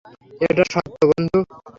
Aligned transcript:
এটা 0.41 0.63
সত্য 0.73 0.99
বন্ধু। 1.09 1.39